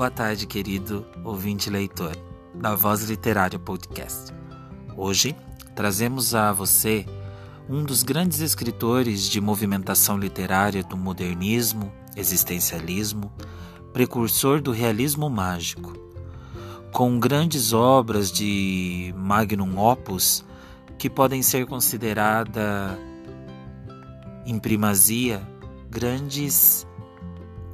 Boa 0.00 0.10
tarde, 0.10 0.46
querido 0.46 1.04
ouvinte 1.22 1.68
leitor 1.68 2.16
da 2.54 2.74
Voz 2.74 3.02
Literária 3.02 3.58
Podcast. 3.58 4.32
Hoje 4.96 5.36
trazemos 5.76 6.34
a 6.34 6.54
você 6.54 7.04
um 7.68 7.84
dos 7.84 8.02
grandes 8.02 8.40
escritores 8.40 9.28
de 9.28 9.42
movimentação 9.42 10.16
literária 10.16 10.82
do 10.82 10.96
modernismo, 10.96 11.92
existencialismo, 12.16 13.30
precursor 13.92 14.62
do 14.62 14.72
realismo 14.72 15.28
mágico. 15.28 15.92
Com 16.94 17.20
grandes 17.20 17.74
obras 17.74 18.32
de 18.32 19.14
magnum 19.18 19.78
opus 19.78 20.42
que 20.98 21.10
podem 21.10 21.42
ser 21.42 21.66
consideradas 21.66 22.96
em 24.46 24.58
primazia 24.58 25.46
grandes 25.90 26.86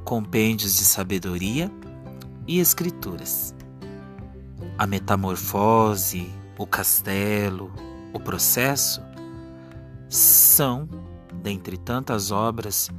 compêndios 0.03 0.75
de 0.75 0.83
sabedoria 0.83 1.71
e 2.47 2.59
escrituras. 2.59 3.53
A 4.77 4.87
metamorfose, 4.87 6.31
o 6.57 6.65
castelo, 6.65 7.71
o 8.13 8.19
processo 8.19 9.01
são, 10.09 10.87
dentre 11.41 11.77
tantas 11.77 12.31
obras, 12.31 12.89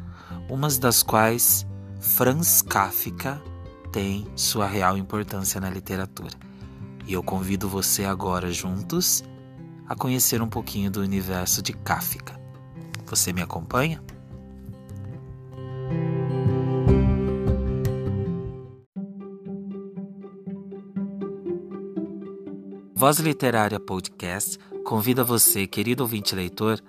umas 0.49 0.79
das 0.79 1.03
quais 1.03 1.67
Franz 2.01 2.63
Kafka 2.63 3.43
tem 3.91 4.27
sua 4.37 4.67
real 4.67 4.97
importância 4.97 5.61
na 5.61 5.71
literatura. 5.71 6.31
E 7.07 7.13
eu 7.13 7.23
convido 7.23 7.69
você 7.69 8.05
agora 8.05 8.53
juntos 8.53 9.25
a 9.89 9.95
conhecer 9.95 10.43
um 10.43 10.49
pouquinho 10.49 10.91
do 10.91 11.01
universo 11.01 11.63
de 11.63 11.73
Kafka. 11.73 12.39
Você 13.07 13.33
me 13.33 13.41
acompanha? 13.41 14.03
Voz 22.99 23.21
Literária 23.21 23.79
Podcast 23.79 24.59
convida 24.85 25.23
você, 25.23 25.69
querido 25.69 26.03
ouvinte 26.03 26.35
leitor, 26.35 26.83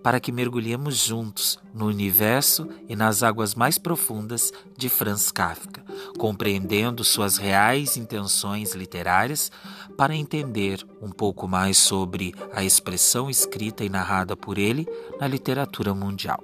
para 0.00 0.20
que 0.20 0.30
mergulhemos 0.30 0.96
juntos 0.96 1.58
no 1.74 1.86
universo 1.86 2.68
e 2.88 2.94
nas 2.94 3.24
águas 3.24 3.56
mais 3.56 3.76
profundas 3.76 4.52
de 4.76 4.88
Franz 4.88 5.32
Kafka, 5.32 5.84
compreendendo 6.18 7.02
suas 7.02 7.36
reais 7.36 7.96
intenções 7.96 8.76
literárias 8.76 9.50
para 9.96 10.14
entender 10.14 10.86
um 11.02 11.10
pouco 11.10 11.48
mais 11.48 11.78
sobre 11.78 12.32
a 12.52 12.62
expressão 12.62 13.28
escrita 13.28 13.84
e 13.84 13.88
narrada 13.88 14.36
por 14.36 14.58
ele 14.58 14.86
na 15.18 15.26
literatura 15.26 15.92
mundial. 15.92 16.38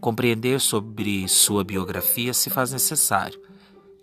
Compreender 0.00 0.60
sobre 0.60 1.28
sua 1.28 1.62
biografia 1.62 2.34
se 2.34 2.50
faz 2.50 2.72
necessário, 2.72 3.40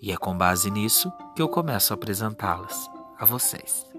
e 0.02 0.09
é 0.09 0.16
com 0.16 0.38
base 0.38 0.72
nisso 0.72 1.11
que 1.36 1.42
eu 1.42 1.50
começo 1.50 1.92
a 1.92 1.95
apresentá-las 1.95 2.89
a 3.20 3.26
vocês. 3.26 3.97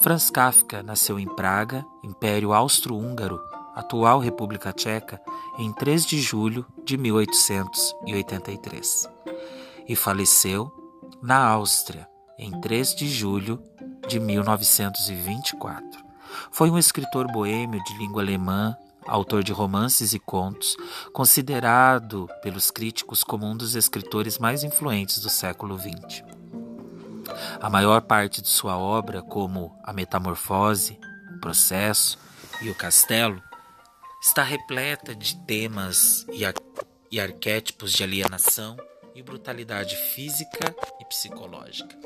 Franz 0.00 0.30
Kafka 0.30 0.82
nasceu 0.82 1.20
em 1.20 1.26
Praga, 1.26 1.84
Império 2.02 2.54
Austro-Húngaro, 2.54 3.38
atual 3.74 4.18
República 4.18 4.72
Tcheca, 4.72 5.20
em 5.58 5.70
3 5.74 6.06
de 6.06 6.18
julho 6.18 6.64
de 6.82 6.96
1883 6.96 9.06
e 9.86 9.94
faleceu 9.94 10.72
na 11.22 11.36
Áustria 11.36 12.08
em 12.38 12.58
3 12.62 12.94
de 12.94 13.10
julho 13.10 13.62
de 14.08 14.18
1924. 14.18 16.02
Foi 16.50 16.70
um 16.70 16.78
escritor 16.78 17.30
boêmio 17.30 17.84
de 17.84 17.98
língua 17.98 18.22
alemã, 18.22 18.74
autor 19.06 19.44
de 19.44 19.52
romances 19.52 20.14
e 20.14 20.18
contos, 20.18 20.78
considerado 21.12 22.26
pelos 22.42 22.70
críticos 22.70 23.22
como 23.22 23.44
um 23.44 23.54
dos 23.54 23.74
escritores 23.74 24.38
mais 24.38 24.64
influentes 24.64 25.18
do 25.18 25.28
século 25.28 25.78
XX. 25.78 26.39
A 27.60 27.68
maior 27.70 28.02
parte 28.02 28.40
de 28.40 28.48
sua 28.48 28.76
obra, 28.76 29.22
como 29.22 29.78
A 29.84 29.92
Metamorfose, 29.92 30.98
O 31.36 31.40
Processo 31.40 32.18
e 32.62 32.70
O 32.70 32.74
Castelo, 32.74 33.42
está 34.22 34.42
repleta 34.42 35.14
de 35.14 35.36
temas 35.46 36.26
e, 36.32 36.44
ar 36.44 36.54
e 37.10 37.18
arquétipos 37.18 37.92
de 37.92 38.04
alienação 38.04 38.76
e 39.14 39.22
brutalidade 39.22 39.96
física 39.96 40.74
e 41.00 41.04
psicológica. 41.06 41.96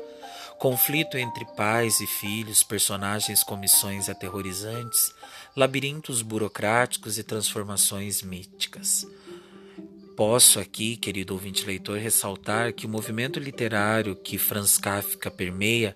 Conflito 0.57 1.17
entre 1.17 1.45
pais 1.55 1.99
e 1.99 2.07
filhos, 2.07 2.63
personagens 2.63 3.43
com 3.43 3.57
missões 3.57 4.09
aterrorizantes, 4.09 5.13
labirintos 5.55 6.21
burocráticos 6.21 7.17
e 7.17 7.23
transformações 7.23 8.21
míticas. 8.21 9.05
Posso 10.15 10.61
aqui, 10.61 10.95
querido 10.95 11.33
ouvinte 11.33 11.65
leitor, 11.65 11.97
ressaltar 11.97 12.71
que 12.71 12.85
o 12.85 12.89
movimento 12.89 13.37
literário 13.37 14.15
que 14.15 14.37
Franz 14.37 14.77
Kafka 14.77 15.29
permeia 15.29 15.93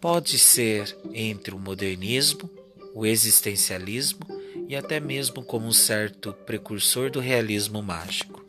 pode 0.00 0.38
ser 0.38 0.96
entre 1.12 1.52
o 1.52 1.58
modernismo, 1.58 2.48
o 2.94 3.04
existencialismo 3.04 4.20
e 4.68 4.76
até 4.76 5.00
mesmo 5.00 5.42
como 5.42 5.66
um 5.66 5.72
certo 5.72 6.32
precursor 6.32 7.10
do 7.10 7.18
realismo 7.18 7.82
mágico. 7.82 8.44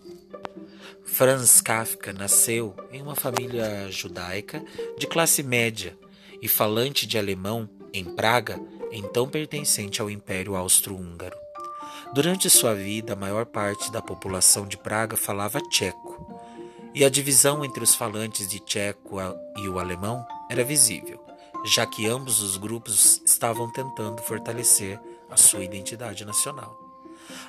Franz 1.03 1.59
Kafka 1.59 2.13
nasceu 2.13 2.75
em 2.91 3.01
uma 3.01 3.15
família 3.15 3.89
judaica 3.89 4.63
de 4.97 5.07
classe 5.07 5.41
média 5.41 5.97
e 6.39 6.47
falante 6.47 7.07
de 7.07 7.17
alemão 7.17 7.67
em 7.91 8.03
Praga, 8.03 8.59
então 8.91 9.27
pertencente 9.27 10.01
ao 10.01 10.09
Império 10.09 10.55
Austro-Húngaro. 10.55 11.42
Durante 12.13 12.47
sua 12.47 12.75
vida, 12.75 13.13
a 13.13 13.15
maior 13.15 13.43
parte 13.43 13.91
da 13.91 13.99
população 13.99 14.67
de 14.67 14.77
Praga 14.77 15.17
falava 15.17 15.59
tcheco, 15.59 16.39
e 16.93 17.03
a 17.03 17.09
divisão 17.09 17.65
entre 17.65 17.83
os 17.83 17.95
falantes 17.95 18.47
de 18.47 18.59
tcheco 18.59 19.17
e 19.57 19.67
o 19.67 19.79
alemão 19.79 20.23
era 20.47 20.63
visível, 20.63 21.19
já 21.65 21.87
que 21.87 22.05
ambos 22.05 22.39
os 22.39 22.55
grupos 22.55 23.19
estavam 23.25 23.71
tentando 23.71 24.21
fortalecer 24.21 25.01
a 25.27 25.35
sua 25.35 25.63
identidade 25.63 26.23
nacional. 26.23 26.77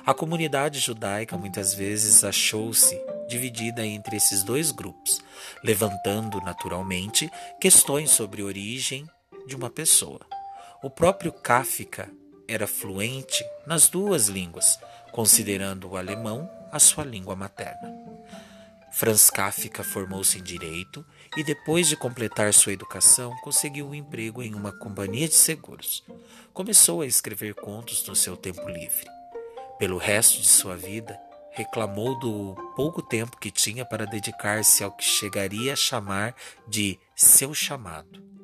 A 0.03 0.15
comunidade 0.15 0.79
judaica 0.79 1.37
muitas 1.37 1.75
vezes 1.75 2.23
achou-se 2.23 2.99
dividida 3.27 3.85
entre 3.85 4.17
esses 4.17 4.41
dois 4.41 4.71
grupos, 4.71 5.21
levantando 5.63 6.41
naturalmente 6.41 7.29
questões 7.61 8.09
sobre 8.09 8.41
a 8.41 8.45
origem 8.45 9.07
de 9.45 9.55
uma 9.55 9.69
pessoa. 9.69 10.21
O 10.81 10.89
próprio 10.89 11.31
Kafka 11.31 12.09
era 12.47 12.67
fluente 12.67 13.43
nas 13.65 13.87
duas 13.87 14.27
línguas, 14.27 14.79
considerando 15.11 15.89
o 15.89 15.97
alemão 15.97 16.49
a 16.71 16.79
sua 16.79 17.03
língua 17.03 17.35
materna. 17.35 17.93
Franz 18.91 19.29
Kafka 19.29 19.83
formou-se 19.83 20.39
em 20.39 20.43
direito 20.43 21.05
e, 21.35 21.43
depois 21.43 21.87
de 21.87 21.97
completar 21.97 22.53
sua 22.53 22.71
educação, 22.71 23.35
conseguiu 23.43 23.87
um 23.89 23.95
emprego 23.95 24.41
em 24.41 24.53
uma 24.53 24.71
companhia 24.71 25.27
de 25.27 25.35
seguros. 25.35 26.03
Começou 26.53 27.01
a 27.01 27.05
escrever 27.05 27.53
contos 27.55 28.05
no 28.07 28.15
seu 28.15 28.37
tempo 28.37 28.67
livre. 28.69 29.05
Pelo 29.77 29.97
resto 29.97 30.41
de 30.41 30.47
sua 30.47 30.77
vida, 30.77 31.19
reclamou 31.51 32.17
do 32.19 32.55
pouco 32.75 33.01
tempo 33.01 33.37
que 33.37 33.51
tinha 33.51 33.85
para 33.85 34.05
dedicar-se 34.05 34.83
ao 34.83 34.91
que 34.91 35.03
chegaria 35.03 35.73
a 35.73 35.77
chamar 35.77 36.33
de 36.67 36.97
seu 37.15 37.53
chamado 37.53 38.34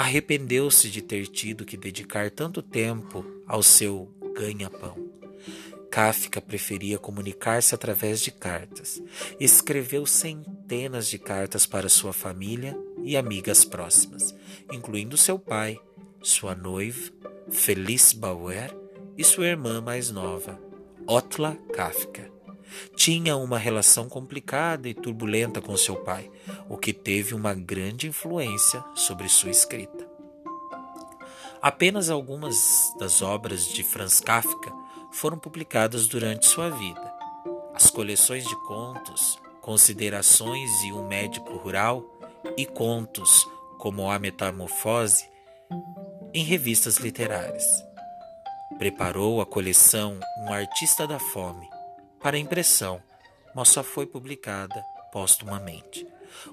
arrependeu-se 0.00 0.88
de 0.88 1.02
ter 1.02 1.26
tido 1.26 1.66
que 1.66 1.76
dedicar 1.76 2.30
tanto 2.30 2.62
tempo 2.62 3.22
ao 3.46 3.62
seu 3.62 4.08
ganha-pão. 4.34 4.96
Kafka 5.90 6.40
preferia 6.40 6.98
comunicar-se 6.98 7.74
através 7.74 8.22
de 8.22 8.30
cartas. 8.30 9.02
Escreveu 9.38 10.06
centenas 10.06 11.06
de 11.06 11.18
cartas 11.18 11.66
para 11.66 11.90
sua 11.90 12.14
família 12.14 12.74
e 13.04 13.14
amigas 13.14 13.62
próximas, 13.62 14.34
incluindo 14.72 15.18
seu 15.18 15.38
pai, 15.38 15.78
sua 16.22 16.54
noiva, 16.54 17.12
Felice 17.50 18.16
Bauer, 18.16 18.74
e 19.18 19.22
sua 19.22 19.48
irmã 19.48 19.82
mais 19.82 20.10
nova, 20.10 20.58
Otla 21.06 21.56
Kafka. 21.74 22.39
Tinha 22.96 23.36
uma 23.36 23.58
relação 23.58 24.08
complicada 24.08 24.88
e 24.88 24.94
turbulenta 24.94 25.60
com 25.60 25.76
seu 25.76 25.96
pai, 25.96 26.30
o 26.68 26.76
que 26.76 26.92
teve 26.92 27.34
uma 27.34 27.54
grande 27.54 28.08
influência 28.08 28.84
sobre 28.94 29.28
sua 29.28 29.50
escrita. 29.50 30.08
Apenas 31.62 32.08
algumas 32.08 32.92
das 32.98 33.20
obras 33.20 33.68
de 33.68 33.82
Franz 33.82 34.20
Kafka 34.20 34.72
foram 35.12 35.38
publicadas 35.38 36.06
durante 36.06 36.46
sua 36.46 36.70
vida. 36.70 37.12
As 37.74 37.90
coleções 37.90 38.44
de 38.44 38.56
contos, 38.66 39.38
Considerações 39.60 40.70
e 40.84 40.92
um 40.92 41.06
Médico 41.06 41.56
Rural 41.58 42.02
e 42.56 42.64
contos 42.64 43.46
como 43.78 44.10
A 44.10 44.18
Metamorfose 44.18 45.28
em 46.32 46.42
revistas 46.42 46.96
literárias. 46.96 47.64
Preparou 48.78 49.40
a 49.40 49.46
coleção 49.46 50.18
Um 50.38 50.52
Artista 50.52 51.06
da 51.06 51.18
Fome, 51.18 51.68
para 52.20 52.38
impressão, 52.38 53.02
mas 53.54 53.68
só 53.68 53.82
foi 53.82 54.06
publicada 54.06 54.84
póstumamente. 55.12 56.06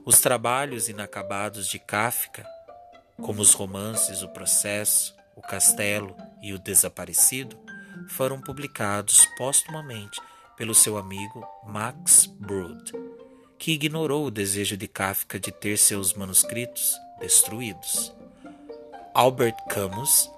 Os 0.05 0.19
trabalhos 0.19 0.89
inacabados 0.89 1.67
de 1.67 1.77
Kafka, 1.77 2.45
como 3.21 3.41
os 3.41 3.53
romances 3.53 4.23
O 4.23 4.29
Processo, 4.29 5.15
O 5.35 5.41
Castelo 5.41 6.15
e 6.41 6.53
O 6.53 6.59
Desaparecido, 6.59 7.57
foram 8.09 8.41
publicados 8.41 9.25
póstumamente 9.37 10.19
pelo 10.55 10.73
seu 10.73 10.97
amigo 10.97 11.45
Max 11.65 12.25
Brod, 12.25 12.91
que 13.57 13.73
ignorou 13.73 14.25
o 14.25 14.31
desejo 14.31 14.77
de 14.77 14.87
Kafka 14.87 15.39
de 15.39 15.51
ter 15.51 15.77
seus 15.77 16.13
manuscritos 16.13 16.95
destruídos. 17.19 18.13
Albert 19.13 19.57
Camus, 19.69 20.31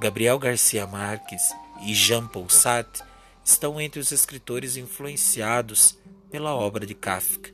Gabriel 0.00 0.38
Garcia 0.38 0.86
Marques 0.86 1.50
e 1.82 1.94
Jean-Paul 1.94 2.48
Sartre 2.48 3.02
estão 3.44 3.80
entre 3.80 4.00
os 4.00 4.10
escritores 4.10 4.76
influenciados 4.76 5.98
pela 6.30 6.54
obra 6.54 6.86
de 6.86 6.94
Kafka. 6.94 7.50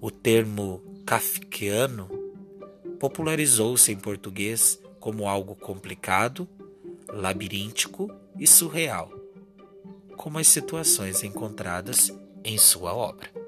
O 0.00 0.10
termo 0.10 0.82
kafkiano 1.06 2.08
popularizou-se 3.00 3.90
em 3.90 3.96
português 3.96 4.78
como 5.00 5.28
algo 5.28 5.54
complicado, 5.54 6.48
labiríntico 7.08 8.10
e 8.38 8.46
surreal, 8.46 9.10
como 10.16 10.38
as 10.38 10.48
situações 10.48 11.22
encontradas 11.22 12.12
em 12.44 12.58
sua 12.58 12.94
obra. 12.94 13.43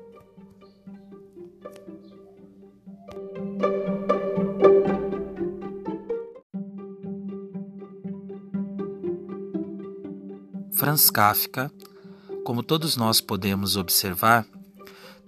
Franz 10.96 11.10
Kafka, 11.10 11.70
como 12.42 12.62
todos 12.62 12.96
nós 12.96 13.20
podemos 13.20 13.76
observar, 13.76 14.46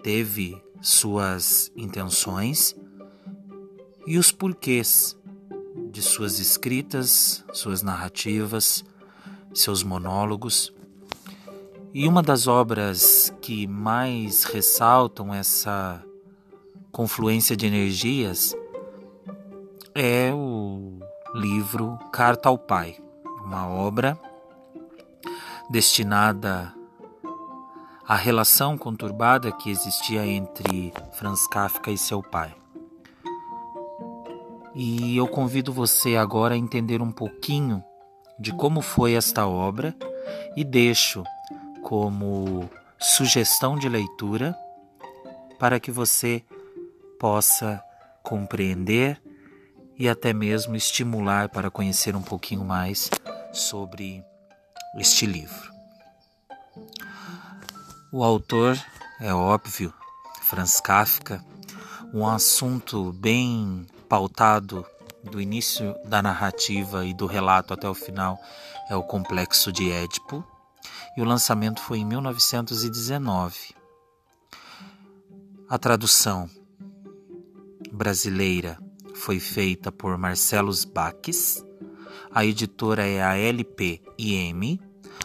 teve 0.03 0.59
suas 0.81 1.71
intenções 1.77 2.75
e 4.07 4.17
os 4.17 4.33
porquês 4.33 5.15
de 5.91 6.01
suas 6.01 6.39
escritas, 6.39 7.45
suas 7.53 7.83
narrativas, 7.83 8.83
seus 9.53 9.83
monólogos. 9.83 10.73
E 11.93 12.09
uma 12.09 12.23
das 12.23 12.47
obras 12.47 13.31
que 13.43 13.67
mais 13.67 14.45
ressaltam 14.45 15.35
essa 15.35 16.03
confluência 16.91 17.55
de 17.55 17.67
energias 17.67 18.57
é 19.95 20.33
o 20.33 20.99
livro 21.35 21.99
Carta 22.11 22.49
ao 22.49 22.57
Pai, 22.57 22.97
uma 23.45 23.69
obra 23.69 24.19
destinada 25.69 26.75
à 28.07 28.17
relação 28.17 28.79
conturbada 28.79 29.53
que 29.53 29.71
existia 29.71 30.27
entre 30.27 30.93
Franz 31.13 31.47
Kafka 31.47 31.91
e 31.91 31.99
seu 31.99 32.23
pai. 32.23 32.55
E 34.75 35.17
eu 35.17 35.27
convido 35.27 35.73
você 35.73 36.17
agora 36.17 36.55
a 36.55 36.59
entender 36.59 37.03
um 37.03 37.11
pouquinho 37.11 37.85
de 38.39 38.53
como 38.53 38.81
foi 38.81 39.15
esta 39.15 39.47
obra 39.47 39.95
e 40.57 40.65
deixo 40.65 41.25
como 41.83 42.71
sugestão 42.99 43.77
de 43.77 43.89
leitura 43.89 44.57
para 45.59 45.81
que 45.81 45.91
você 45.91 46.45
possa 47.19 47.83
compreender 48.23 49.21
e 49.99 50.09
até 50.09 50.33
mesmo 50.33 50.77
estimular 50.77 51.49
para 51.49 51.71
conhecer 51.71 52.15
um 52.15 52.23
pouquinho 52.23 52.65
mais 52.65 53.11
sobre 53.53 54.25
este 54.97 55.27
livro. 55.27 55.73
O 58.13 58.25
autor 58.25 58.79
é 59.21 59.33
óbvio, 59.35 59.93
Franz 60.43 60.81
Kafka, 60.81 61.45
um 62.13 62.27
assunto 62.27 63.13
bem 63.13 63.87
pautado 64.09 64.87
do 65.23 65.41
início 65.41 65.95
da 66.05 66.23
narrativa 66.23 67.05
e 67.05 67.13
do 67.13 67.27
relato 67.27 67.75
até 67.75 67.89
o 67.89 67.95
final 67.95 68.41
é 68.89 68.97
o 68.97 69.03
complexo 69.03 69.71
de 69.71 69.91
Édipo, 69.91 70.43
e 71.17 71.21
o 71.21 71.25
lançamento 71.25 71.81
foi 71.81 71.99
em 71.99 72.05
1919. 72.05 73.75
A 75.69 75.79
tradução 75.79 76.49
brasileira 77.93 78.79
foi 79.15 79.39
feita 79.39 79.93
por 79.93 80.17
Marcelos 80.17 80.85
Baques 80.85 81.63
a 82.31 82.45
editora 82.45 83.07
é 83.07 83.23
a 83.23 83.37
LPIM. 83.37 84.79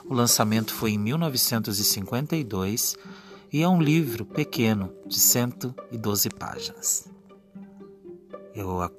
O 0.06 0.14
lançamento 0.14 0.74
foi 0.74 0.92
em 0.92 0.98
1952 0.98 2.96
e 3.52 3.62
é 3.62 3.68
um 3.68 3.82
livro 3.82 4.26
pequeno 4.26 4.92
de 5.06 5.20
112 5.20 6.30
páginas. 6.32 7.08
Eu 8.56 8.90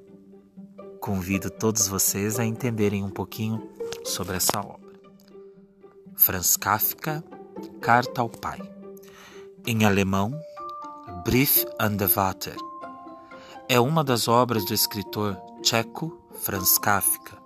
convido 0.99 1.49
todos 1.49 1.87
vocês 1.87 2.39
a 2.39 2.45
entenderem 2.45 3.03
um 3.03 3.09
pouquinho 3.09 3.69
sobre 4.03 4.37
essa 4.37 4.59
obra. 4.59 4.95
Franz 6.15 6.57
Kafka, 6.57 7.23
Carta 7.81 8.21
ao 8.21 8.29
Pai. 8.29 8.59
Em 9.67 9.85
alemão, 9.85 10.33
Brief 11.23 11.65
an 11.79 11.95
der 11.95 12.07
Vater. 12.07 12.55
É 13.67 13.79
uma 13.79 14.03
das 14.03 14.27
obras 14.27 14.65
do 14.65 14.73
escritor 14.73 15.37
tcheco 15.61 16.19
Franz 16.41 16.77
Kafka, 16.77 17.37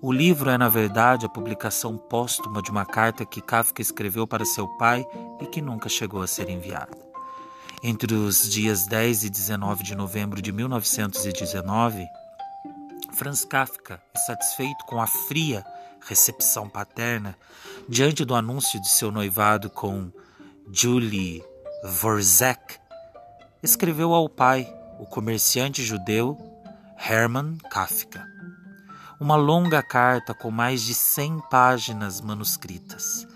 o 0.00 0.12
livro 0.12 0.50
é, 0.50 0.58
na 0.58 0.68
verdade, 0.68 1.26
a 1.26 1.28
publicação 1.28 1.96
póstuma 1.96 2.62
de 2.62 2.70
uma 2.70 2.86
carta 2.86 3.24
que 3.24 3.40
Kafka 3.40 3.82
escreveu 3.82 4.26
para 4.26 4.44
seu 4.44 4.66
pai 4.76 5.06
e 5.40 5.46
que 5.46 5.60
nunca 5.60 5.88
chegou 5.88 6.22
a 6.22 6.26
ser 6.26 6.48
enviada. 6.48 6.96
Entre 7.82 8.14
os 8.14 8.48
dias 8.48 8.86
10 8.86 9.24
e 9.24 9.30
19 9.30 9.82
de 9.84 9.94
novembro 9.94 10.42
de 10.42 10.52
1919, 10.52 12.06
Franz 13.12 13.44
Kafka, 13.44 14.00
satisfeito 14.26 14.84
com 14.86 15.00
a 15.00 15.06
fria 15.06 15.64
recepção 16.06 16.68
paterna 16.68 17.36
diante 17.88 18.24
do 18.24 18.34
anúncio 18.34 18.80
de 18.80 18.88
seu 18.88 19.10
noivado 19.10 19.68
com 19.70 20.10
Julie 20.72 21.42
Vorzek, 21.84 22.76
escreveu 23.62 24.14
ao 24.14 24.28
pai, 24.28 24.72
o 25.00 25.06
comerciante 25.06 25.82
judeu 25.82 26.36
Hermann 26.98 27.56
Kafka 27.70 28.37
uma 29.20 29.34
longa 29.34 29.82
carta 29.82 30.32
com 30.32 30.50
mais 30.50 30.80
de 30.82 30.94
100 30.94 31.40
páginas 31.50 32.20
manuscritas. 32.20 33.26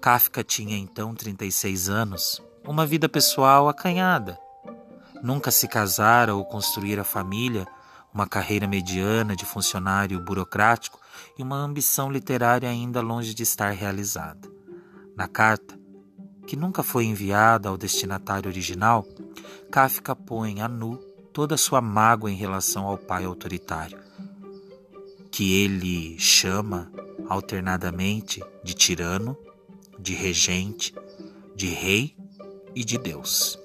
Kafka 0.00 0.44
tinha 0.44 0.76
então 0.76 1.14
36 1.14 1.88
anos, 1.88 2.40
uma 2.64 2.86
vida 2.86 3.08
pessoal 3.08 3.68
acanhada. 3.68 4.38
Nunca 5.20 5.50
se 5.50 5.66
casara 5.66 6.34
ou 6.34 6.44
construíra 6.44 7.02
família, 7.02 7.66
uma 8.14 8.26
carreira 8.26 8.68
mediana 8.68 9.34
de 9.34 9.44
funcionário 9.44 10.20
burocrático 10.20 11.00
e 11.36 11.42
uma 11.42 11.56
ambição 11.56 12.10
literária 12.10 12.68
ainda 12.68 13.00
longe 13.00 13.34
de 13.34 13.42
estar 13.42 13.70
realizada. 13.70 14.48
Na 15.16 15.26
carta, 15.26 15.76
que 16.46 16.54
nunca 16.54 16.84
foi 16.84 17.04
enviada 17.04 17.68
ao 17.68 17.76
destinatário 17.76 18.48
original, 18.48 19.04
Kafka 19.72 20.14
põe 20.14 20.60
a 20.60 20.68
nu 20.68 20.98
toda 21.32 21.56
a 21.56 21.58
sua 21.58 21.80
mágoa 21.80 22.30
em 22.30 22.36
relação 22.36 22.86
ao 22.86 22.98
pai 22.98 23.24
autoritário 23.24 24.11
que 25.32 25.64
ele 25.64 26.18
chama 26.18 26.92
alternadamente 27.26 28.44
de 28.62 28.74
tirano, 28.74 29.36
de 29.98 30.12
regente, 30.12 30.94
de 31.56 31.68
rei 31.68 32.14
e 32.74 32.84
de 32.84 32.98
Deus. 32.98 33.58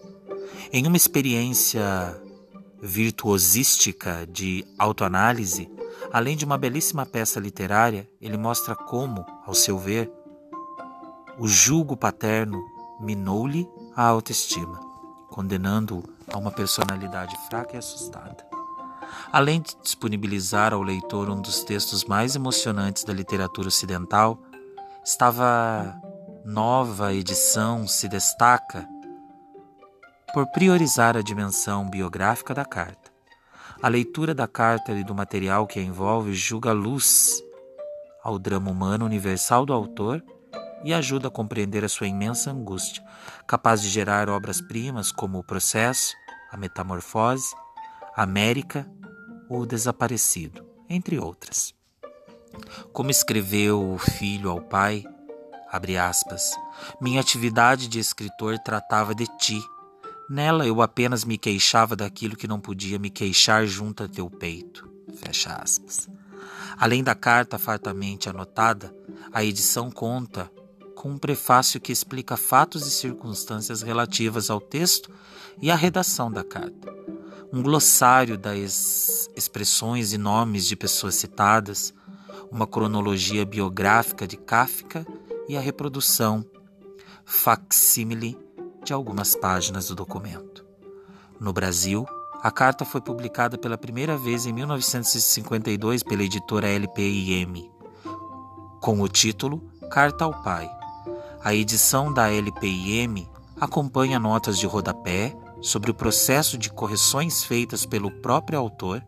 Em 0.72 0.88
uma 0.88 0.96
experiência 0.96 1.84
virtuosística 2.82 4.26
de 4.26 4.66
autoanálise, 4.80 5.70
além 6.12 6.38
de 6.38 6.46
uma 6.46 6.58
belíssima 6.58 7.06
peça 7.06 7.40
literária, 7.40 8.10
ele 8.22 8.38
mostra 8.38 8.74
como, 8.74 9.26
ao 9.46 9.54
seu 9.54 9.78
ver, 9.78 10.10
o 11.38 11.48
julgo 11.48 11.98
paterno 11.98 12.64
minou-lhe 13.02 13.68
a 13.94 14.04
autoestima, 14.04 14.80
condenando-o 15.30 16.04
a 16.34 16.38
uma 16.38 16.52
personalidade 16.52 17.36
fraca 17.50 17.76
e 17.76 17.80
assustada. 17.80 18.57
Além 19.32 19.62
de 19.62 19.76
disponibilizar 19.82 20.74
ao 20.74 20.82
leitor 20.82 21.30
um 21.30 21.42
dos 21.42 21.64
textos 21.64 22.06
mais 22.06 22.36
emocionantes 22.36 23.04
da 23.04 23.14
literatura 23.14 23.68
ocidental, 23.68 24.42
estava 25.04 25.96
nova 26.46 27.14
edição 27.14 27.88
se 27.88 28.08
destaca 28.08 28.88
por 30.34 30.48
priorizar 30.48 31.18
a 31.18 31.22
dimensão 31.22 31.90
biográfica 31.90 32.54
da 32.54 32.64
carta. 32.64 33.12
A 33.82 33.88
leitura 33.88 34.34
da 34.34 34.48
carta 34.48 34.92
e 34.92 35.04
do 35.04 35.14
material 35.14 35.68
que 35.68 35.80
a 35.80 35.84
envolve 35.84 36.34
julga 36.34 36.72
luz 36.72 37.42
ao 38.24 38.40
drama 38.40 38.72
humano 38.72 39.06
universal 39.06 39.66
do 39.66 39.74
autor 39.74 40.24
e 40.84 40.94
ajuda 40.94 41.28
a 41.28 41.32
compreender 41.32 41.84
a 41.84 41.90
sua 41.90 42.08
imensa 42.08 42.52
angústia, 42.52 43.04
capaz 43.46 43.82
de 43.82 43.90
gerar 43.90 44.30
obras-primas 44.30 45.12
como 45.12 45.40
O 45.40 45.44
Processo, 45.44 46.14
A 46.52 46.58
Metamorfose, 46.58 47.56
América 48.16 48.90
o 49.50 49.66
Desaparecido, 49.66 50.66
entre 50.90 51.20
outras. 51.20 51.74
Como 52.92 53.12
escreveu 53.12 53.94
o 53.94 53.98
filho 53.98 54.50
ao 54.50 54.62
pai, 54.62 55.06
aspas, 56.02 56.52
minha 57.00 57.22
atividade 57.22 57.88
de 57.88 58.00
escritor 58.00 58.58
tratava 58.60 59.14
de 59.14 59.26
ti. 59.38 59.62
Nela 60.30 60.66
eu 60.66 60.82
apenas 60.82 61.24
me 61.24 61.38
queixava 61.38 61.96
daquilo 61.96 62.36
que 62.36 62.48
não 62.48 62.60
podia 62.60 62.98
me 62.98 63.10
queixar 63.10 63.66
junto 63.66 64.04
a 64.04 64.08
teu 64.08 64.30
peito. 64.30 64.90
Fecha 65.16 65.54
aspas. 65.54 66.10
Além 66.78 67.04
da 67.04 67.16
carta 67.16 67.58
fartamente 67.58 68.30
anotada, 68.30 68.94
a 69.32 69.44
edição 69.44 69.90
conta 69.90 70.52
com 70.96 71.12
um 71.12 71.18
prefácio 71.18 71.80
que 71.80 71.92
explica 71.92 72.36
fatos 72.36 72.86
e 72.88 72.92
circunstâncias 72.92 73.82
relativas 73.82 74.50
ao 74.50 74.60
texto 74.60 75.12
e 75.62 75.70
à 75.70 75.76
redação 75.76 76.32
da 76.32 76.44
carta. 76.44 76.92
Um 77.52 77.62
glossário 77.62 78.38
das 78.38 79.30
expressões 79.36 80.12
e 80.12 80.18
nomes 80.18 80.66
de 80.66 80.76
pessoas 80.76 81.16
citadas, 81.16 81.94
uma 82.52 82.68
cronologia 82.68 83.46
biográfica 83.46 84.28
de 84.28 84.36
Kafka 84.36 85.06
e 85.48 85.56
a 85.56 85.62
reprodução 85.62 86.46
facsímile 87.24 88.38
de 88.84 88.94
algumas 88.94 89.36
páginas 89.36 89.88
do 89.88 89.96
documento. 89.96 90.66
No 91.40 91.54
Brasil, 91.54 92.06
a 92.42 92.52
carta 92.52 92.84
foi 92.84 93.02
publicada 93.02 93.58
pela 93.58 93.78
primeira 93.78 94.18
vez 94.18 94.46
em 94.46 94.54
1952 94.54 96.04
pela 96.04 96.24
editora 96.24 96.68
LPIM, 96.68 97.72
com 98.82 99.02
o 99.02 99.08
título 99.08 99.62
Carta 99.90 100.26
ao 100.26 100.44
Pai. 100.44 100.70
A 101.44 101.54
edição 101.54 102.14
da 102.14 102.30
LPIM 102.30 103.28
acompanha 103.60 104.20
notas 104.20 104.58
de 104.58 104.68
rodapé 104.68 105.36
sobre 105.62 105.92
o 105.92 105.94
processo 105.94 106.58
de 106.58 106.70
correções 106.70 107.44
feitas 107.44 107.86
pelo 107.86 108.10
próprio 108.12 108.60
autor 108.60 109.02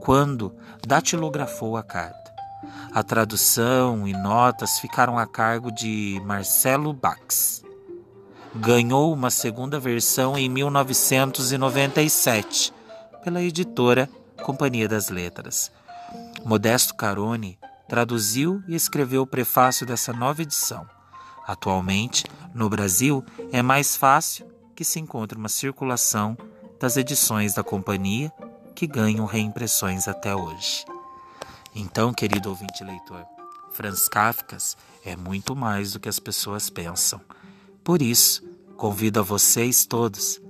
quando 0.00 0.54
datilografou 0.86 1.76
a 1.76 1.82
carta. 1.82 2.32
A 2.92 3.02
tradução 3.02 4.06
e 4.08 4.12
notas 4.12 4.78
ficaram 4.80 5.18
a 5.18 5.26
cargo 5.26 5.70
de 5.70 6.20
Marcelo 6.24 6.90
Bax. 6.92 7.62
Ganhou 8.54 9.12
uma 9.12 9.30
segunda 9.30 9.78
versão 9.78 10.38
em 10.38 10.48
1997 10.48 12.72
pela 13.22 13.42
editora 13.42 14.08
Companhia 14.42 14.88
das 14.88 15.10
Letras. 15.10 15.70
Modesto 16.44 16.94
Carone 16.94 17.58
traduziu 17.88 18.62
e 18.66 18.74
escreveu 18.74 19.22
o 19.22 19.26
prefácio 19.26 19.86
dessa 19.86 20.12
nova 20.12 20.42
edição. 20.42 20.84
Atualmente, 21.46 22.24
no 22.54 22.68
Brasil, 22.68 23.24
é 23.52 23.62
mais 23.62 23.96
fácil 23.96 24.57
que 24.78 24.84
se 24.84 25.00
encontre 25.00 25.36
uma 25.36 25.48
circulação 25.48 26.38
das 26.78 26.96
edições 26.96 27.52
da 27.52 27.64
companhia 27.64 28.32
que 28.76 28.86
ganham 28.86 29.26
reimpressões 29.26 30.06
até 30.06 30.36
hoje. 30.36 30.84
Então, 31.74 32.14
querido 32.14 32.48
ouvinte 32.48 32.84
leitor, 32.84 33.26
Franz 33.72 34.08
Kafka 34.08 34.56
é 35.04 35.16
muito 35.16 35.56
mais 35.56 35.94
do 35.94 35.98
que 35.98 36.08
as 36.08 36.20
pessoas 36.20 36.70
pensam. 36.70 37.20
Por 37.82 38.00
isso, 38.00 38.48
convido 38.76 39.18
a 39.18 39.22
vocês 39.24 39.84
todos 39.84 40.40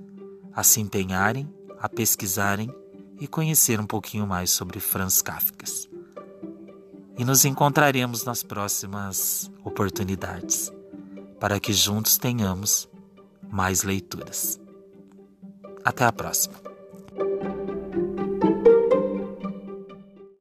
a 0.53 0.63
se 0.63 0.79
empenharem, 0.79 1.51
a 1.81 1.89
pesquisarem 1.89 2.71
e 3.19 3.27
conhecer 3.27 3.81
um 3.81 3.87
pouquinho 3.87 4.27
mais 4.27 4.51
sobre 4.51 4.79
Franz 4.79 5.23
Kafka. 5.23 5.65
E 7.17 7.25
nos 7.25 7.47
encontraremos 7.47 8.25
nas 8.25 8.43
próximas 8.43 9.51
oportunidades, 9.65 10.71
para 11.41 11.59
que 11.59 11.73
juntos 11.73 12.19
tenhamos 12.19 12.87
mais 13.51 13.83
leituras. 13.83 14.61
Até 15.85 16.05
a 16.05 16.13
próxima! 16.13 16.68